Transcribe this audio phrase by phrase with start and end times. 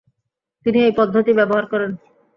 [0.65, 1.91] তিনি এই পদ্ধতি ব্যবহার করেন।